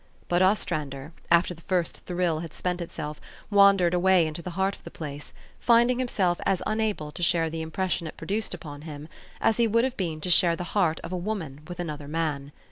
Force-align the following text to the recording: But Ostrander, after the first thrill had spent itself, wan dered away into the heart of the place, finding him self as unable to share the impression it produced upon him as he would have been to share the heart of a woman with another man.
But 0.27 0.41
Ostrander, 0.41 1.13
after 1.29 1.53
the 1.53 1.61
first 1.61 2.07
thrill 2.07 2.39
had 2.39 2.55
spent 2.55 2.81
itself, 2.81 3.21
wan 3.51 3.77
dered 3.77 3.93
away 3.93 4.25
into 4.25 4.41
the 4.41 4.49
heart 4.57 4.75
of 4.75 4.83
the 4.83 4.89
place, 4.89 5.31
finding 5.59 5.99
him 5.99 6.07
self 6.07 6.41
as 6.43 6.63
unable 6.65 7.11
to 7.11 7.21
share 7.21 7.51
the 7.51 7.61
impression 7.61 8.07
it 8.07 8.17
produced 8.17 8.55
upon 8.55 8.81
him 8.81 9.07
as 9.39 9.57
he 9.57 9.67
would 9.67 9.83
have 9.83 9.97
been 9.97 10.19
to 10.21 10.31
share 10.31 10.55
the 10.55 10.63
heart 10.73 10.99
of 11.01 11.11
a 11.11 11.15
woman 11.17 11.61
with 11.67 11.79
another 11.79 12.07
man. 12.07 12.51